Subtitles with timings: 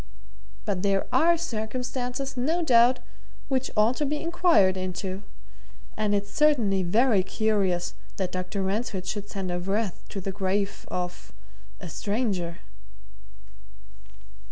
[0.65, 2.97] "But there are circumstances, no doubt,
[3.49, 5.21] which ought to be inquired into.
[5.95, 8.63] And it's certainly very curious that Dr.
[8.63, 11.31] Ransford should send a wreath to the grave of
[11.79, 12.61] a stranger."